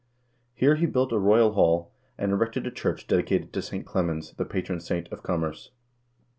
[0.55, 3.85] Here he built a royal hall, and erected a church dedicated to St.
[3.85, 5.69] Clemens, the patron saint of commerce.